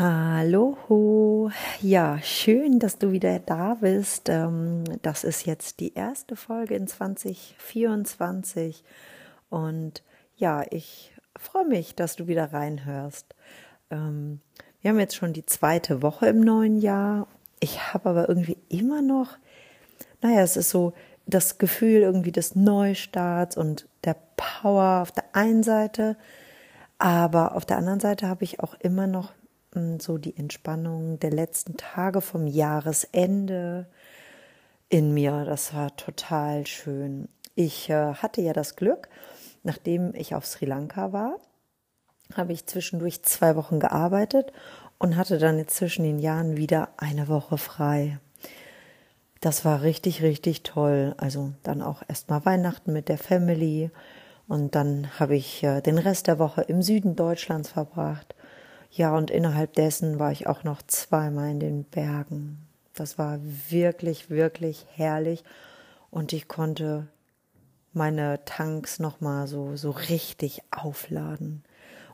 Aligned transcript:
Hallo, 0.00 1.50
ja, 1.80 2.20
schön, 2.22 2.78
dass 2.78 2.98
du 2.98 3.10
wieder 3.10 3.40
da 3.40 3.74
bist. 3.80 4.28
Ähm, 4.28 4.84
das 5.02 5.24
ist 5.24 5.44
jetzt 5.44 5.80
die 5.80 5.94
erste 5.94 6.36
Folge 6.36 6.76
in 6.76 6.86
2024 6.86 8.84
und 9.50 10.04
ja, 10.36 10.62
ich 10.70 11.12
freue 11.36 11.64
mich, 11.64 11.96
dass 11.96 12.14
du 12.14 12.28
wieder 12.28 12.52
reinhörst. 12.52 13.34
Ähm, 13.90 14.40
wir 14.80 14.90
haben 14.90 15.00
jetzt 15.00 15.16
schon 15.16 15.32
die 15.32 15.46
zweite 15.46 16.00
Woche 16.00 16.28
im 16.28 16.42
neuen 16.42 16.80
Jahr. 16.80 17.26
Ich 17.58 17.92
habe 17.92 18.10
aber 18.10 18.28
irgendwie 18.28 18.58
immer 18.68 19.02
noch, 19.02 19.36
naja, 20.22 20.42
es 20.42 20.56
ist 20.56 20.70
so 20.70 20.92
das 21.26 21.58
Gefühl 21.58 22.02
irgendwie 22.02 22.30
des 22.30 22.54
Neustarts 22.54 23.56
und 23.56 23.88
der 24.04 24.14
Power 24.36 25.02
auf 25.02 25.10
der 25.10 25.24
einen 25.32 25.64
Seite, 25.64 26.16
aber 26.98 27.56
auf 27.56 27.66
der 27.66 27.78
anderen 27.78 27.98
Seite 27.98 28.28
habe 28.28 28.44
ich 28.44 28.60
auch 28.60 28.74
immer 28.74 29.08
noch 29.08 29.32
so 29.98 30.18
die 30.18 30.36
Entspannung 30.36 31.18
der 31.20 31.30
letzten 31.30 31.76
Tage 31.76 32.20
vom 32.20 32.46
Jahresende 32.46 33.86
in 34.88 35.12
mir. 35.12 35.44
Das 35.44 35.74
war 35.74 35.94
total 35.96 36.66
schön. 36.66 37.28
Ich 37.54 37.90
äh, 37.90 38.14
hatte 38.14 38.40
ja 38.40 38.52
das 38.52 38.76
Glück, 38.76 39.08
nachdem 39.62 40.14
ich 40.14 40.34
auf 40.34 40.46
Sri 40.46 40.64
Lanka 40.64 41.12
war, 41.12 41.36
habe 42.34 42.52
ich 42.52 42.66
zwischendurch 42.66 43.22
zwei 43.22 43.56
Wochen 43.56 43.80
gearbeitet 43.80 44.52
und 44.98 45.16
hatte 45.16 45.38
dann 45.38 45.58
jetzt 45.58 45.76
zwischen 45.76 46.02
den 46.04 46.18
Jahren 46.18 46.56
wieder 46.56 46.90
eine 46.96 47.28
Woche 47.28 47.58
frei. 47.58 48.18
Das 49.40 49.64
war 49.64 49.82
richtig, 49.82 50.22
richtig 50.22 50.62
toll. 50.62 51.14
Also 51.16 51.52
dann 51.62 51.82
auch 51.82 52.02
erstmal 52.08 52.44
Weihnachten 52.44 52.92
mit 52.92 53.08
der 53.08 53.18
Family 53.18 53.90
und 54.48 54.74
dann 54.74 55.08
habe 55.20 55.36
ich 55.36 55.62
äh, 55.62 55.80
den 55.80 55.98
Rest 55.98 56.26
der 56.26 56.38
Woche 56.38 56.62
im 56.62 56.82
Süden 56.82 57.16
Deutschlands 57.16 57.68
verbracht 57.68 58.34
ja, 58.90 59.14
und 59.16 59.30
innerhalb 59.30 59.74
dessen 59.74 60.18
war 60.18 60.32
ich 60.32 60.46
auch 60.46 60.64
noch 60.64 60.82
zweimal 60.82 61.50
in 61.50 61.60
den 61.60 61.84
Bergen. 61.84 62.66
Das 62.94 63.18
war 63.18 63.38
wirklich, 63.68 64.30
wirklich 64.30 64.86
herrlich 64.94 65.44
und 66.10 66.32
ich 66.32 66.48
konnte 66.48 67.06
meine 67.92 68.44
Tanks 68.44 68.98
nochmal 68.98 69.46
so, 69.46 69.76
so 69.76 69.90
richtig 69.90 70.62
aufladen. 70.70 71.64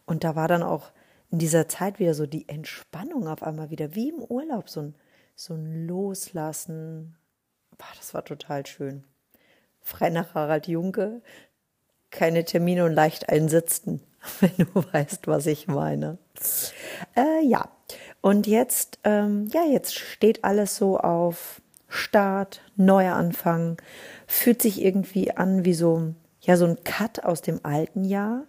Und 0.06 0.24
da 0.24 0.36
war 0.36 0.48
dann 0.48 0.62
auch 0.62 0.92
in 1.30 1.38
dieser 1.38 1.68
Zeit 1.68 1.98
wieder 1.98 2.14
so 2.14 2.26
die 2.26 2.48
Entspannung 2.48 3.28
auf 3.28 3.42
einmal 3.42 3.70
wieder, 3.70 3.94
wie 3.94 4.10
im 4.10 4.22
Urlaub, 4.22 4.68
so 4.68 4.80
ein, 4.80 4.94
so 5.34 5.54
ein 5.54 5.86
Loslassen. 5.86 7.16
Boah, 7.78 7.88
das 7.96 8.14
war 8.14 8.24
total 8.24 8.66
schön. 8.66 9.04
Frei 9.80 10.10
nach 10.10 10.34
Harald 10.34 10.68
Junke, 10.68 11.22
keine 12.10 12.44
Termine 12.44 12.84
und 12.84 12.92
leicht 12.92 13.28
einsitzen. 13.28 14.00
wenn 14.40 14.52
du 14.56 14.84
weißt, 14.92 15.26
was 15.26 15.46
ich 15.46 15.66
meine. 15.66 16.18
Äh, 17.16 17.44
ja, 17.44 17.68
und 18.20 18.46
jetzt, 18.46 18.98
ähm, 19.04 19.48
ja, 19.52 19.64
jetzt 19.64 19.94
steht 19.94 20.44
alles 20.44 20.76
so 20.76 20.98
auf 20.98 21.60
Start, 21.88 22.62
neuer 22.76 23.14
Anfang, 23.14 23.76
fühlt 24.26 24.62
sich 24.62 24.82
irgendwie 24.82 25.30
an 25.30 25.64
wie 25.64 25.74
so, 25.74 26.14
ja, 26.40 26.56
so 26.56 26.64
ein 26.64 26.82
Cut 26.84 27.24
aus 27.24 27.42
dem 27.42 27.60
alten 27.62 28.04
Jahr. 28.04 28.44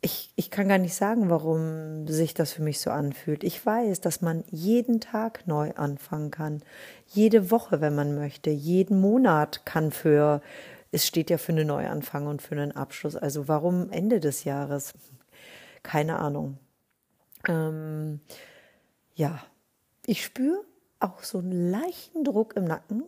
Ich, 0.00 0.32
ich 0.36 0.50
kann 0.50 0.68
gar 0.68 0.78
nicht 0.78 0.94
sagen, 0.94 1.30
warum 1.30 2.06
sich 2.08 2.34
das 2.34 2.52
für 2.52 2.62
mich 2.62 2.80
so 2.80 2.90
anfühlt. 2.90 3.44
Ich 3.44 3.64
weiß, 3.64 4.00
dass 4.00 4.20
man 4.20 4.44
jeden 4.50 5.00
Tag 5.00 5.46
neu 5.46 5.72
anfangen 5.76 6.30
kann. 6.30 6.62
Jede 7.06 7.50
Woche, 7.50 7.80
wenn 7.80 7.94
man 7.94 8.14
möchte. 8.14 8.50
Jeden 8.50 9.00
Monat 9.00 9.64
kann 9.64 9.92
für 9.92 10.42
es 10.94 11.06
steht 11.06 11.28
ja 11.28 11.38
für 11.38 11.50
einen 11.50 11.66
Neuanfang 11.66 12.28
und 12.28 12.40
für 12.40 12.54
einen 12.54 12.72
Abschluss. 12.72 13.16
Also 13.16 13.48
warum 13.48 13.90
Ende 13.90 14.20
des 14.20 14.44
Jahres? 14.44 14.94
Keine 15.82 16.20
Ahnung. 16.20 16.58
Ähm, 17.48 18.20
ja, 19.14 19.40
ich 20.06 20.24
spüre 20.24 20.64
auch 21.00 21.24
so 21.24 21.38
einen 21.38 21.70
leichten 21.70 22.22
Druck 22.22 22.54
im 22.56 22.64
Nacken. 22.64 23.02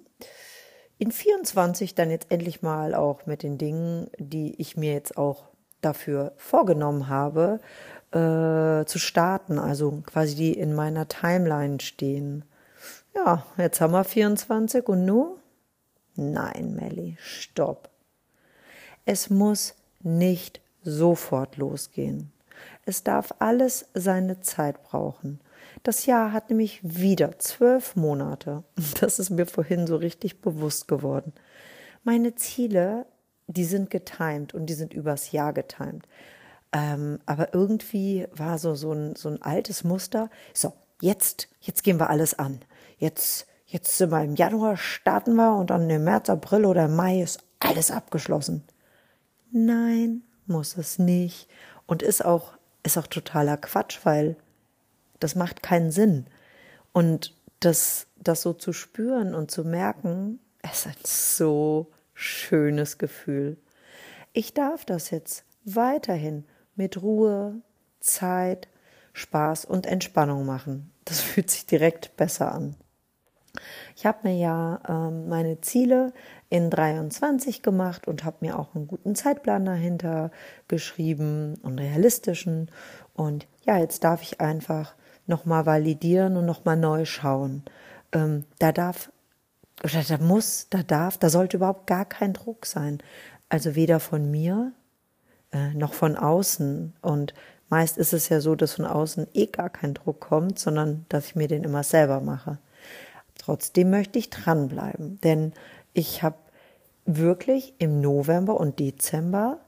In 0.98 1.12
24 1.12 1.94
dann 1.94 2.10
jetzt 2.10 2.30
endlich 2.30 2.60
mal 2.60 2.94
auch 2.94 3.26
mit 3.26 3.44
den 3.44 3.56
Dingen, 3.56 4.10
die 4.18 4.60
ich 4.60 4.76
mir 4.76 4.92
jetzt 4.92 5.16
auch 5.16 5.44
dafür 5.80 6.32
vorgenommen 6.36 7.08
habe, 7.08 7.60
äh, 8.10 8.84
zu 8.86 8.98
starten, 8.98 9.60
also 9.60 10.02
quasi 10.06 10.34
die 10.34 10.52
in 10.58 10.74
meiner 10.74 11.06
Timeline 11.06 11.80
stehen. 11.80 12.44
Ja, 13.14 13.46
jetzt 13.56 13.80
haben 13.80 13.92
wir 13.92 14.04
24 14.04 14.88
und 14.88 15.04
nur 15.04 15.38
Nein, 16.16 16.74
Melly, 16.74 17.16
stopp. 17.20 17.90
Es 19.04 19.30
muss 19.30 19.74
nicht 20.02 20.60
sofort 20.82 21.56
losgehen. 21.56 22.32
Es 22.84 23.02
darf 23.02 23.34
alles 23.38 23.86
seine 23.94 24.40
Zeit 24.40 24.82
brauchen. 24.82 25.40
Das 25.82 26.06
Jahr 26.06 26.32
hat 26.32 26.50
nämlich 26.50 26.80
wieder 26.82 27.38
zwölf 27.38 27.96
Monate. 27.96 28.64
Das 29.00 29.18
ist 29.18 29.30
mir 29.30 29.46
vorhin 29.46 29.86
so 29.86 29.96
richtig 29.96 30.40
bewusst 30.40 30.88
geworden. 30.88 31.32
Meine 32.02 32.34
Ziele, 32.34 33.06
die 33.46 33.64
sind 33.64 33.90
getimt 33.90 34.54
und 34.54 34.66
die 34.66 34.74
sind 34.74 34.94
übers 34.94 35.32
Jahr 35.32 35.52
getimt. 35.52 36.06
Ähm, 36.72 37.20
aber 37.26 37.54
irgendwie 37.54 38.26
war 38.32 38.58
so, 38.58 38.74
so, 38.74 38.92
ein, 38.92 39.16
so 39.16 39.28
ein 39.28 39.42
altes 39.42 39.84
Muster. 39.84 40.30
So, 40.52 40.72
jetzt, 41.00 41.48
jetzt 41.60 41.84
gehen 41.84 41.98
wir 41.98 42.10
alles 42.10 42.38
an. 42.38 42.60
Jetzt 42.98 43.46
Jetzt 43.66 43.98
sind 43.98 44.10
wir 44.10 44.22
im 44.22 44.36
Januar, 44.36 44.76
starten 44.76 45.34
wir 45.34 45.56
und 45.56 45.70
dann 45.70 45.90
im 45.90 46.04
März, 46.04 46.30
April 46.30 46.64
oder 46.64 46.86
Mai 46.86 47.20
ist 47.20 47.40
alles 47.58 47.90
abgeschlossen. 47.90 48.62
Nein, 49.50 50.22
muss 50.46 50.76
es 50.76 51.00
nicht. 51.00 51.48
Und 51.86 52.02
ist 52.02 52.24
auch, 52.24 52.52
ist 52.84 52.96
auch 52.96 53.08
totaler 53.08 53.56
Quatsch, 53.56 53.98
weil 54.04 54.36
das 55.18 55.34
macht 55.34 55.64
keinen 55.64 55.90
Sinn. 55.90 56.26
Und 56.92 57.34
das, 57.58 58.06
das 58.20 58.42
so 58.42 58.52
zu 58.52 58.72
spüren 58.72 59.34
und 59.34 59.50
zu 59.50 59.64
merken, 59.64 60.38
ist 60.62 60.86
ein 60.86 60.94
so 61.04 61.90
schönes 62.14 62.98
Gefühl. 62.98 63.56
Ich 64.32 64.54
darf 64.54 64.84
das 64.84 65.10
jetzt 65.10 65.44
weiterhin 65.64 66.44
mit 66.76 67.02
Ruhe, 67.02 67.60
Zeit, 67.98 68.68
Spaß 69.12 69.64
und 69.64 69.86
Entspannung 69.86 70.46
machen. 70.46 70.92
Das 71.04 71.20
fühlt 71.22 71.50
sich 71.50 71.66
direkt 71.66 72.16
besser 72.16 72.52
an. 72.52 72.76
Ich 73.96 74.06
habe 74.06 74.28
mir 74.28 74.36
ja 74.36 74.80
ähm, 74.88 75.28
meine 75.28 75.60
Ziele 75.60 76.12
in 76.48 76.70
23 76.70 77.62
gemacht 77.62 78.06
und 78.06 78.24
habe 78.24 78.36
mir 78.40 78.58
auch 78.58 78.74
einen 78.74 78.86
guten 78.86 79.14
Zeitplan 79.14 79.64
dahinter 79.64 80.30
geschrieben 80.68 81.54
und 81.62 81.78
realistischen. 81.78 82.70
Und 83.14 83.46
ja, 83.64 83.78
jetzt 83.78 84.04
darf 84.04 84.22
ich 84.22 84.40
einfach 84.40 84.94
nochmal 85.26 85.66
validieren 85.66 86.36
und 86.36 86.46
nochmal 86.46 86.76
neu 86.76 87.04
schauen. 87.04 87.62
Ähm, 88.12 88.44
da 88.58 88.72
darf, 88.72 89.10
oder 89.82 90.02
da 90.02 90.18
muss, 90.18 90.68
da 90.70 90.82
darf, 90.82 91.18
da 91.18 91.30
sollte 91.30 91.56
überhaupt 91.56 91.86
gar 91.86 92.04
kein 92.04 92.32
Druck 92.32 92.66
sein. 92.66 92.98
Also 93.48 93.74
weder 93.74 94.00
von 94.00 94.30
mir 94.30 94.72
äh, 95.52 95.74
noch 95.74 95.94
von 95.94 96.16
außen. 96.16 96.94
Und 97.02 97.34
meist 97.68 97.98
ist 97.98 98.12
es 98.12 98.28
ja 98.28 98.40
so, 98.40 98.54
dass 98.54 98.74
von 98.74 98.84
außen 98.84 99.26
eh 99.34 99.46
gar 99.46 99.70
kein 99.70 99.94
Druck 99.94 100.20
kommt, 100.20 100.58
sondern 100.58 101.06
dass 101.08 101.26
ich 101.26 101.36
mir 101.36 101.48
den 101.48 101.64
immer 101.64 101.82
selber 101.82 102.20
mache. 102.20 102.58
Trotzdem 103.38 103.90
möchte 103.90 104.18
ich 104.18 104.30
dranbleiben, 104.30 105.20
denn 105.20 105.52
ich 105.92 106.22
habe 106.22 106.36
wirklich 107.04 107.74
im 107.78 108.00
November 108.00 108.58
und 108.58 108.78
Dezember 108.78 109.60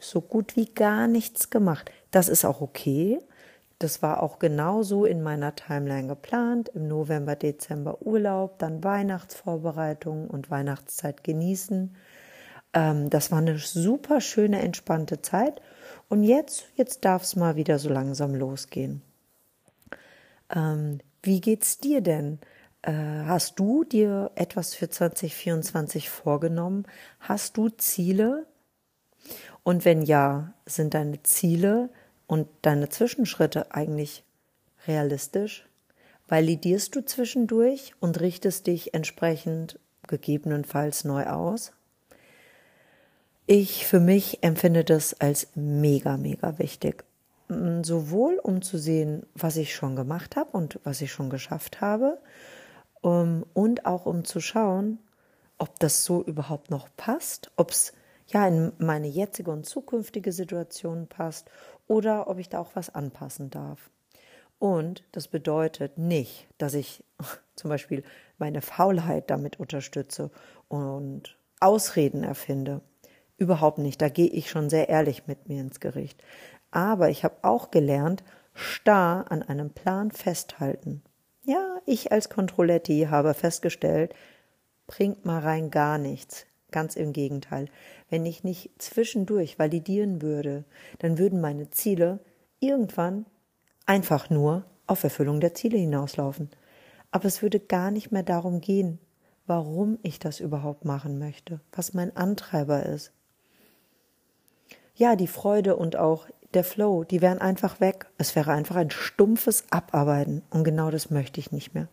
so 0.00 0.20
gut 0.20 0.56
wie 0.56 0.66
gar 0.66 1.06
nichts 1.06 1.50
gemacht. 1.50 1.90
Das 2.10 2.28
ist 2.28 2.44
auch 2.44 2.60
okay. 2.60 3.18
Das 3.78 4.02
war 4.02 4.22
auch 4.22 4.38
genauso 4.38 5.04
in 5.04 5.22
meiner 5.22 5.54
Timeline 5.54 6.08
geplant. 6.08 6.70
Im 6.74 6.88
November, 6.88 7.36
Dezember 7.36 8.02
Urlaub, 8.02 8.58
dann 8.58 8.84
Weihnachtsvorbereitungen 8.84 10.28
und 10.28 10.50
Weihnachtszeit 10.50 11.24
genießen. 11.24 11.94
Ähm, 12.74 13.10
das 13.10 13.30
war 13.30 13.38
eine 13.38 13.58
super 13.58 14.20
schöne, 14.20 14.60
entspannte 14.60 15.22
Zeit. 15.22 15.60
Und 16.08 16.24
jetzt, 16.24 16.64
jetzt 16.76 17.04
darf 17.04 17.22
es 17.22 17.36
mal 17.36 17.56
wieder 17.56 17.78
so 17.78 17.88
langsam 17.88 18.34
losgehen. 18.34 19.02
Ähm, 20.54 20.98
wie 21.22 21.40
geht's 21.40 21.78
dir 21.78 22.00
denn? 22.00 22.38
Äh, 22.82 22.92
hast 23.26 23.58
du 23.58 23.84
dir 23.84 24.30
etwas 24.34 24.74
für 24.74 24.88
2024 24.88 26.08
vorgenommen? 26.08 26.86
Hast 27.18 27.56
du 27.56 27.68
Ziele? 27.68 28.46
Und 29.62 29.84
wenn 29.84 30.02
ja, 30.02 30.54
sind 30.66 30.94
deine 30.94 31.22
Ziele 31.22 31.90
und 32.26 32.48
deine 32.62 32.88
Zwischenschritte 32.88 33.74
eigentlich 33.74 34.24
realistisch? 34.86 35.66
Validierst 36.28 36.94
du 36.94 37.04
zwischendurch 37.04 37.92
und 38.00 38.20
richtest 38.20 38.66
dich 38.66 38.94
entsprechend 38.94 39.78
gegebenenfalls 40.06 41.04
neu 41.04 41.26
aus? 41.26 41.72
Ich 43.46 43.84
für 43.84 43.98
mich 43.98 44.42
empfinde 44.42 44.84
das 44.84 45.20
als 45.20 45.48
mega, 45.56 46.16
mega 46.16 46.58
wichtig. 46.58 47.04
Sowohl 47.48 48.38
um 48.40 48.62
zu 48.62 48.78
sehen, 48.78 49.26
was 49.34 49.56
ich 49.56 49.74
schon 49.74 49.96
gemacht 49.96 50.36
habe 50.36 50.50
und 50.52 50.78
was 50.84 51.00
ich 51.00 51.10
schon 51.10 51.30
geschafft 51.30 51.80
habe, 51.80 52.18
um, 53.00 53.44
und 53.54 53.86
auch 53.86 54.06
um 54.06 54.24
zu 54.24 54.40
schauen, 54.40 54.98
ob 55.58 55.78
das 55.78 56.04
so 56.04 56.22
überhaupt 56.22 56.70
noch 56.70 56.88
passt, 56.96 57.50
ob 57.56 57.70
es 57.70 57.92
ja 58.28 58.46
in 58.46 58.72
meine 58.78 59.08
jetzige 59.08 59.50
und 59.50 59.66
zukünftige 59.66 60.32
Situation 60.32 61.06
passt 61.06 61.50
oder 61.86 62.28
ob 62.28 62.38
ich 62.38 62.48
da 62.48 62.60
auch 62.60 62.70
was 62.74 62.94
anpassen 62.94 63.50
darf. 63.50 63.90
Und 64.58 65.04
das 65.12 65.28
bedeutet 65.28 65.98
nicht, 65.98 66.46
dass 66.58 66.74
ich 66.74 67.02
zum 67.56 67.70
Beispiel 67.70 68.04
meine 68.38 68.62
Faulheit 68.62 69.30
damit 69.30 69.58
unterstütze 69.58 70.30
und 70.68 71.36
Ausreden 71.60 72.24
erfinde. 72.24 72.80
Überhaupt 73.36 73.78
nicht. 73.78 74.00
Da 74.00 74.08
gehe 74.08 74.28
ich 74.28 74.50
schon 74.50 74.70
sehr 74.70 74.88
ehrlich 74.88 75.26
mit 75.26 75.48
mir 75.48 75.60
ins 75.60 75.80
Gericht. 75.80 76.22
Aber 76.70 77.10
ich 77.10 77.24
habe 77.24 77.36
auch 77.42 77.70
gelernt, 77.70 78.22
starr 78.54 79.30
an 79.30 79.42
einem 79.42 79.70
Plan 79.70 80.10
festhalten. 80.10 81.02
Ich 81.86 82.12
als 82.12 82.28
Controletti 82.28 83.08
habe 83.10 83.34
festgestellt, 83.34 84.14
bringt 84.86 85.24
mal 85.24 85.40
rein 85.40 85.70
gar 85.70 85.98
nichts. 85.98 86.46
Ganz 86.70 86.94
im 86.94 87.12
Gegenteil. 87.12 87.66
Wenn 88.08 88.24
ich 88.26 88.44
nicht 88.44 88.70
zwischendurch 88.78 89.58
validieren 89.58 90.22
würde, 90.22 90.64
dann 90.98 91.18
würden 91.18 91.40
meine 91.40 91.70
Ziele 91.70 92.20
irgendwann 92.60 93.26
einfach 93.86 94.30
nur 94.30 94.64
auf 94.86 95.02
Erfüllung 95.02 95.40
der 95.40 95.54
Ziele 95.54 95.78
hinauslaufen. 95.78 96.50
Aber 97.10 97.24
es 97.24 97.42
würde 97.42 97.58
gar 97.58 97.90
nicht 97.90 98.12
mehr 98.12 98.22
darum 98.22 98.60
gehen, 98.60 98.98
warum 99.46 99.98
ich 100.02 100.20
das 100.20 100.38
überhaupt 100.38 100.84
machen 100.84 101.18
möchte, 101.18 101.60
was 101.72 101.92
mein 101.92 102.16
Antreiber 102.16 102.84
ist. 102.84 103.12
Ja, 104.94 105.16
die 105.16 105.26
Freude 105.26 105.76
und 105.76 105.96
auch 105.96 106.28
der 106.54 106.64
Flow, 106.64 107.04
die 107.04 107.20
wären 107.20 107.38
einfach 107.38 107.80
weg. 107.80 108.06
Es 108.18 108.34
wäre 108.34 108.52
einfach 108.52 108.76
ein 108.76 108.90
stumpfes 108.90 109.64
Abarbeiten. 109.70 110.42
Und 110.50 110.64
genau 110.64 110.90
das 110.90 111.10
möchte 111.10 111.40
ich 111.40 111.52
nicht 111.52 111.74
mehr. 111.74 111.88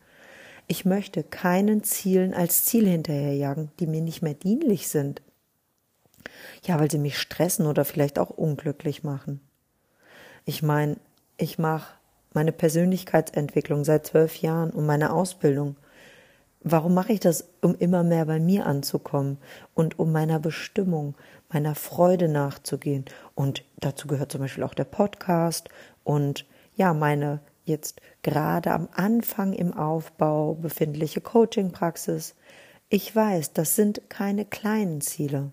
Ich 0.68 0.84
möchte 0.84 1.24
keinen 1.24 1.84
Zielen 1.84 2.34
als 2.34 2.66
Ziel 2.66 2.88
hinterherjagen, 2.88 3.72
die 3.80 3.88
mir 3.88 4.02
nicht 4.02 4.22
mehr 4.22 4.34
dienlich 4.34 4.90
sind. 4.90 5.22
Ja, 6.64 6.80
weil 6.80 6.92
sie 6.92 6.98
mich 6.98 7.18
stressen 7.18 7.66
oder 7.66 7.86
vielleicht 7.86 8.20
auch 8.20 8.30
unglücklich 8.30 9.04
machen. 9.04 9.40
Ich 10.44 10.62
meine, 10.64 10.98
ich 11.38 11.58
mache 11.58 11.94
meine 12.34 12.52
Persönlichkeitsentwicklung 12.52 13.86
seit 13.86 14.06
zwölf 14.06 14.36
Jahren 14.38 14.72
und 14.72 14.86
meine 14.86 15.14
Ausbildung. 15.14 15.78
Warum 16.70 16.94
mache 16.94 17.14
ich 17.14 17.22
das? 17.22 17.48
Um 17.62 17.76
immer 17.76 18.04
mehr 18.04 18.26
bei 18.26 18.42
mir 18.42 18.66
anzukommen 18.66 19.38
und 19.74 20.00
um 20.00 20.12
meiner 20.12 20.38
Bestimmung, 20.38 21.16
meiner 21.48 21.76
Freude 21.76 22.28
nachzugehen. 22.28 23.06
Und 23.36 23.64
dazu 23.78 24.08
gehört 24.08 24.34
zum 24.34 24.42
Beispiel 24.42 24.66
auch 24.66 24.74
der 24.74 24.84
Podcast 24.84 25.70
und 26.04 26.46
ja, 26.76 26.94
meine 26.94 27.40
jetzt 27.64 28.02
gerade 28.22 28.72
am 28.72 28.90
Anfang 28.94 29.54
im 29.54 29.74
Aufbau 29.74 30.56
befindliche 30.56 31.22
Coaching-Praxis. 31.22 32.36
Ich 32.90 33.16
weiß, 33.16 33.54
das 33.54 33.78
sind 33.78 34.10
keine 34.10 34.44
kleinen 34.44 35.00
Ziele, 35.00 35.52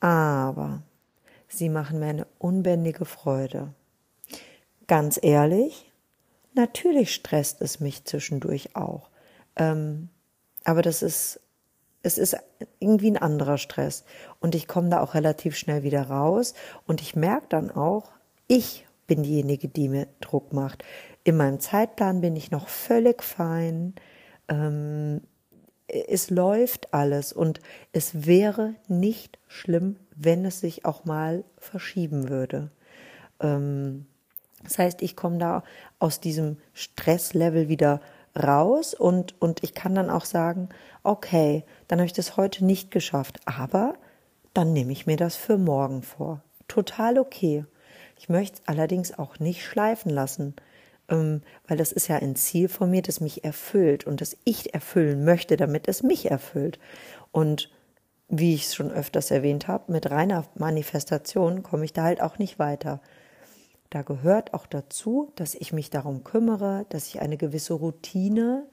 aber 0.00 0.82
sie 1.48 1.68
machen 1.68 1.98
mir 1.98 2.06
eine 2.06 2.26
unbändige 2.38 3.04
Freude. 3.04 3.74
Ganz 4.86 5.18
ehrlich, 5.22 5.92
natürlich 6.54 7.14
stresst 7.14 7.60
es 7.60 7.78
mich 7.78 8.04
zwischendurch 8.04 8.74
auch. 8.74 9.10
Ähm, 9.56 10.08
aber 10.64 10.82
das 10.82 11.02
ist, 11.02 11.40
es 12.02 12.18
ist 12.18 12.36
irgendwie 12.80 13.10
ein 13.10 13.16
anderer 13.16 13.58
Stress. 13.58 14.04
Und 14.40 14.54
ich 14.54 14.66
komme 14.66 14.88
da 14.88 15.00
auch 15.00 15.14
relativ 15.14 15.56
schnell 15.56 15.82
wieder 15.82 16.02
raus. 16.08 16.54
Und 16.86 17.00
ich 17.00 17.14
merke 17.14 17.46
dann 17.48 17.70
auch, 17.70 18.10
ich 18.48 18.86
bin 19.06 19.22
diejenige, 19.22 19.68
die 19.68 19.88
mir 19.88 20.08
Druck 20.20 20.52
macht. 20.52 20.84
In 21.22 21.36
meinem 21.36 21.60
Zeitplan 21.60 22.20
bin 22.20 22.36
ich 22.36 22.50
noch 22.50 22.68
völlig 22.68 23.22
fein. 23.22 23.94
Ähm, 24.48 25.22
es 25.86 26.30
läuft 26.30 26.92
alles 26.94 27.32
und 27.32 27.60
es 27.92 28.26
wäre 28.26 28.74
nicht 28.88 29.38
schlimm, 29.46 29.96
wenn 30.16 30.44
es 30.44 30.60
sich 30.60 30.84
auch 30.84 31.04
mal 31.04 31.44
verschieben 31.58 32.28
würde. 32.28 32.70
Ähm, 33.40 34.06
das 34.62 34.78
heißt, 34.78 35.02
ich 35.02 35.14
komme 35.14 35.38
da 35.38 35.62
aus 35.98 36.20
diesem 36.20 36.56
Stresslevel 36.72 37.68
wieder 37.68 38.00
raus 38.36 38.94
und, 38.94 39.40
und 39.40 39.62
ich 39.62 39.74
kann 39.74 39.94
dann 39.94 40.10
auch 40.10 40.24
sagen, 40.24 40.68
okay, 41.02 41.64
dann 41.88 41.98
habe 41.98 42.06
ich 42.06 42.12
das 42.12 42.36
heute 42.36 42.64
nicht 42.64 42.90
geschafft, 42.90 43.40
aber 43.44 43.94
dann 44.54 44.72
nehme 44.72 44.92
ich 44.92 45.06
mir 45.06 45.16
das 45.16 45.36
für 45.36 45.58
morgen 45.58 46.02
vor. 46.02 46.42
Total 46.68 47.18
okay. 47.18 47.64
Ich 48.16 48.28
möchte 48.28 48.58
es 48.58 48.68
allerdings 48.68 49.16
auch 49.18 49.38
nicht 49.38 49.64
schleifen 49.64 50.10
lassen, 50.10 50.54
ähm, 51.08 51.42
weil 51.66 51.76
das 51.76 51.92
ist 51.92 52.08
ja 52.08 52.16
ein 52.16 52.36
Ziel 52.36 52.68
von 52.68 52.90
mir, 52.90 53.02
das 53.02 53.20
mich 53.20 53.44
erfüllt 53.44 54.06
und 54.06 54.20
das 54.20 54.36
ich 54.44 54.74
erfüllen 54.74 55.24
möchte, 55.24 55.56
damit 55.56 55.88
es 55.88 56.02
mich 56.02 56.30
erfüllt. 56.30 56.78
Und 57.32 57.70
wie 58.28 58.54
ich 58.54 58.64
es 58.66 58.74
schon 58.74 58.90
öfters 58.90 59.30
erwähnt 59.30 59.68
habe, 59.68 59.92
mit 59.92 60.10
reiner 60.10 60.44
Manifestation 60.54 61.62
komme 61.62 61.84
ich 61.84 61.92
da 61.92 62.04
halt 62.04 62.22
auch 62.22 62.38
nicht 62.38 62.58
weiter. 62.58 63.00
Da 63.90 64.02
gehört 64.02 64.54
auch 64.54 64.66
dazu, 64.66 65.32
dass 65.36 65.54
ich 65.54 65.72
mich 65.72 65.90
darum 65.90 66.24
kümmere, 66.24 66.86
dass 66.88 67.06
ich 67.06 67.20
eine 67.20 67.36
gewisse 67.36 67.74
Routine 67.74 68.66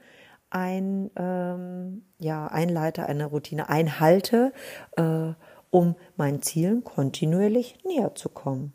ein, 0.49 1.09
ähm, 1.15 2.03
ja, 2.19 2.47
einleite, 2.47 3.05
eine 3.05 3.25
Routine 3.25 3.69
einhalte, 3.69 4.53
äh, 4.97 5.33
um 5.69 5.95
meinen 6.17 6.41
Zielen 6.41 6.83
kontinuierlich 6.83 7.83
näher 7.85 8.13
zu 8.15 8.29
kommen. 8.29 8.73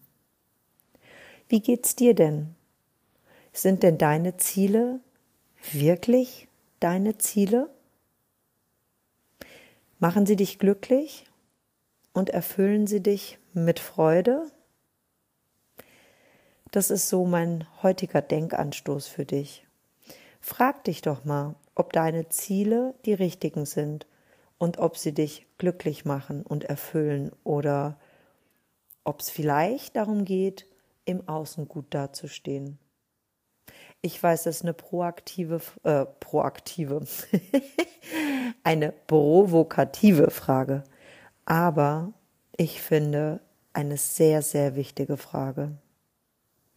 Wie 1.49 1.61
geht's 1.61 1.95
dir 1.95 2.15
denn? 2.15 2.55
Sind 3.53 3.83
denn 3.83 3.99
deine 3.99 4.37
Ziele 4.37 5.01
wirklich 5.73 6.49
deine 6.81 7.19
Ziele? 7.19 7.71
Machen 9.99 10.27
sie 10.27 10.37
dich 10.37 10.59
glücklich 10.59 11.27
und 12.13 12.31
erfüllen 12.31 12.87
sie 12.87 13.03
dich 13.03 13.39
mit 13.53 13.79
Freude? 13.79 14.51
Das 16.77 16.91
ist 16.91 17.09
so 17.09 17.25
mein 17.25 17.67
heutiger 17.83 18.21
Denkanstoß 18.21 19.07
für 19.07 19.25
dich. 19.25 19.67
Frag 20.43 20.85
dich 20.85 21.01
doch 21.01 21.25
mal, 21.25 21.55
ob 21.75 21.91
deine 21.95 22.29
Ziele 22.29 22.95
die 23.07 23.15
richtigen 23.15 23.65
sind 23.65 24.07
und 24.59 24.77
ob 24.77 24.99
sie 24.99 25.15
dich 25.15 25.47
glücklich 25.57 26.05
machen 26.05 26.43
und 26.43 26.65
erfüllen 26.65 27.33
oder 27.45 27.99
ob 29.05 29.21
es 29.21 29.31
vielleicht 29.31 29.97
darum 29.97 30.27
geht, 30.27 30.67
im 31.07 31.27
Außen 31.27 31.67
gut 31.67 31.87
dazustehen. 31.95 32.79
Ich 34.03 34.23
weiß, 34.23 34.43
das 34.43 34.57
ist 34.57 34.63
eine 34.63 34.75
proaktive, 34.75 35.63
äh, 35.83 36.05
proaktive, 36.05 37.07
eine 38.65 38.93
provokative 38.93 40.31
Frage, 40.31 40.85
aber 41.47 42.13
ich 42.55 42.83
finde 42.83 43.41
eine 43.73 43.97
sehr, 43.97 44.43
sehr 44.43 44.77
wichtige 44.77 45.17
Frage. 45.17 45.79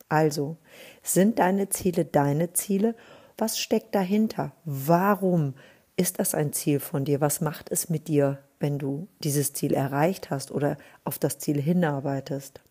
Also, 0.09 0.57
sind 1.03 1.39
deine 1.39 1.69
Ziele 1.69 2.03
deine 2.03 2.53
Ziele? 2.53 2.95
Was 3.37 3.59
steckt 3.59 3.95
dahinter? 3.95 4.51
Warum 4.66 5.54
ist 5.95 6.19
das 6.19 6.33
ein 6.33 6.51
Ziel 6.51 6.80
von 6.80 7.06
dir? 7.06 7.21
Was 7.21 7.42
macht 7.42 7.71
es 7.71 7.89
mit 7.89 8.07
dir, 8.07 8.39
wenn 8.59 8.80
du 8.80 9.07
dieses 9.23 9.54
Ziel 9.54 9.73
erreicht 9.73 10.30
hast 10.30 10.51
oder 10.51 10.78
auf 11.04 11.19
das 11.19 11.37
Ziel 11.37 11.61
hinarbeitest? 11.61 12.61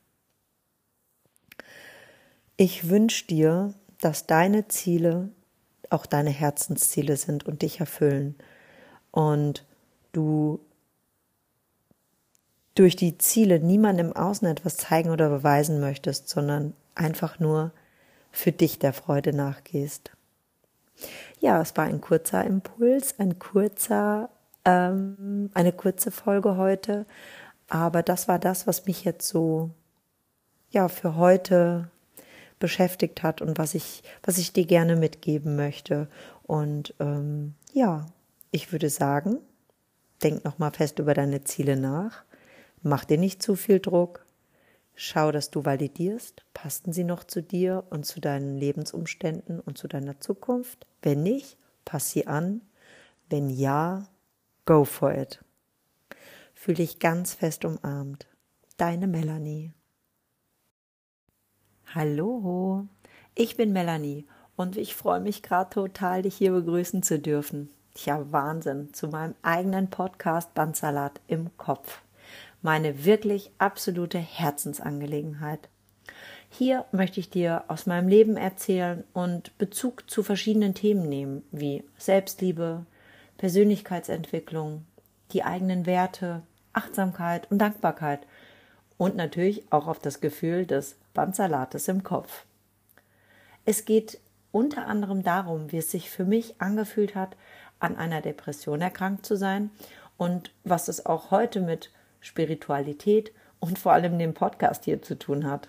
Ich 2.56 2.88
wünsche 2.88 3.26
dir, 3.26 3.72
dass 4.00 4.26
deine 4.26 4.66
Ziele 4.66 5.30
auch 5.90 6.06
deine 6.06 6.30
Herzensziele 6.30 7.16
sind 7.16 7.46
und 7.46 7.62
dich 7.62 7.80
erfüllen 7.80 8.34
und 9.10 9.64
du 10.12 10.60
durch 12.74 12.96
die 12.96 13.18
Ziele 13.18 13.58
niemandem 13.58 14.08
im 14.08 14.16
Außen 14.16 14.46
etwas 14.46 14.76
zeigen 14.76 15.10
oder 15.10 15.28
beweisen 15.30 15.80
möchtest, 15.80 16.28
sondern 16.28 16.74
einfach 16.98 17.38
nur 17.38 17.72
für 18.30 18.52
dich 18.52 18.78
der 18.78 18.92
Freude 18.92 19.32
nachgehst. 19.32 20.10
Ja, 21.40 21.60
es 21.60 21.76
war 21.76 21.84
ein 21.84 22.00
kurzer 22.00 22.44
Impuls, 22.44 23.18
ein 23.18 23.38
kurzer, 23.38 24.30
ähm, 24.64 25.50
eine 25.54 25.72
kurze 25.72 26.10
Folge 26.10 26.56
heute, 26.56 27.06
aber 27.68 28.02
das 28.02 28.28
war 28.28 28.38
das, 28.38 28.66
was 28.66 28.86
mich 28.86 29.04
jetzt 29.04 29.28
so 29.28 29.70
ja 30.70 30.88
für 30.88 31.16
heute 31.16 31.90
beschäftigt 32.58 33.22
hat 33.22 33.40
und 33.40 33.56
was 33.58 33.74
ich 33.74 34.02
was 34.22 34.38
ich 34.38 34.52
dir 34.52 34.66
gerne 34.66 34.96
mitgeben 34.96 35.54
möchte. 35.56 36.08
Und 36.42 36.94
ähm, 36.98 37.54
ja, 37.72 38.06
ich 38.50 38.72
würde 38.72 38.90
sagen, 38.90 39.38
denk 40.22 40.44
noch 40.44 40.58
mal 40.58 40.72
fest 40.72 40.98
über 40.98 41.14
deine 41.14 41.44
Ziele 41.44 41.76
nach, 41.76 42.24
mach 42.82 43.04
dir 43.04 43.18
nicht 43.18 43.42
zu 43.42 43.54
viel 43.54 43.78
Druck, 43.78 44.24
Schau, 45.00 45.30
dass 45.30 45.52
du 45.52 45.64
validierst, 45.64 46.42
passten 46.54 46.92
sie 46.92 47.04
noch 47.04 47.22
zu 47.22 47.40
dir 47.40 47.84
und 47.88 48.04
zu 48.04 48.20
deinen 48.20 48.56
Lebensumständen 48.56 49.60
und 49.60 49.78
zu 49.78 49.86
deiner 49.86 50.18
Zukunft? 50.18 50.88
Wenn 51.02 51.22
nicht, 51.22 51.56
pass 51.84 52.10
sie 52.10 52.26
an. 52.26 52.62
Wenn 53.30 53.48
ja, 53.48 54.08
go 54.66 54.84
for 54.84 55.14
it. 55.14 55.38
Fühl 56.52 56.74
dich 56.74 56.98
ganz 56.98 57.34
fest 57.34 57.64
umarmt. 57.64 58.26
Deine 58.76 59.06
Melanie. 59.06 59.72
Hallo, 61.94 62.88
ich 63.36 63.56
bin 63.56 63.72
Melanie 63.72 64.26
und 64.56 64.76
ich 64.76 64.96
freue 64.96 65.20
mich 65.20 65.44
gerade 65.44 65.70
total, 65.70 66.22
dich 66.22 66.34
hier 66.34 66.50
begrüßen 66.50 67.04
zu 67.04 67.20
dürfen. 67.20 67.70
Tja, 67.94 68.26
Wahnsinn, 68.32 68.92
zu 68.92 69.06
meinem 69.06 69.36
eigenen 69.42 69.90
Podcast 69.90 70.54
Bandsalat 70.54 71.20
im 71.28 71.56
Kopf 71.56 72.02
meine 72.62 73.04
wirklich 73.04 73.50
absolute 73.58 74.18
Herzensangelegenheit. 74.18 75.68
Hier 76.50 76.84
möchte 76.92 77.20
ich 77.20 77.30
dir 77.30 77.64
aus 77.68 77.86
meinem 77.86 78.08
Leben 78.08 78.36
erzählen 78.36 79.04
und 79.12 79.56
Bezug 79.58 80.08
zu 80.10 80.22
verschiedenen 80.22 80.74
Themen 80.74 81.08
nehmen, 81.08 81.44
wie 81.52 81.84
Selbstliebe, 81.98 82.86
Persönlichkeitsentwicklung, 83.36 84.84
die 85.32 85.44
eigenen 85.44 85.86
Werte, 85.86 86.42
Achtsamkeit 86.72 87.50
und 87.50 87.58
Dankbarkeit 87.58 88.20
und 88.96 89.14
natürlich 89.14 89.70
auch 89.70 89.86
auf 89.86 89.98
das 89.98 90.20
Gefühl 90.20 90.66
des 90.66 90.96
Bandsalates 91.14 91.86
im 91.88 92.02
Kopf. 92.02 92.44
Es 93.64 93.84
geht 93.84 94.18
unter 94.50 94.86
anderem 94.86 95.22
darum, 95.22 95.70
wie 95.70 95.78
es 95.78 95.90
sich 95.90 96.10
für 96.10 96.24
mich 96.24 96.60
angefühlt 96.60 97.14
hat, 97.14 97.36
an 97.78 97.96
einer 97.96 98.22
Depression 98.22 98.80
erkrankt 98.80 99.26
zu 99.26 99.36
sein 99.36 99.70
und 100.16 100.50
was 100.64 100.88
es 100.88 101.06
auch 101.06 101.30
heute 101.30 101.60
mit 101.60 101.90
Spiritualität 102.20 103.32
und 103.60 103.78
vor 103.78 103.92
allem 103.92 104.18
dem 104.18 104.34
Podcast 104.34 104.84
hier 104.84 105.02
zu 105.02 105.18
tun 105.18 105.46
hat. 105.46 105.68